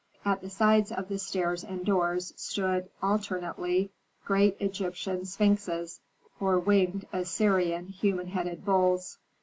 [0.25, 3.91] At the sides of the stairs and doors stood, alternately,
[4.25, 5.99] great Egyptian sphinxes,
[6.39, 9.19] or winged Assyrian human headed bulls.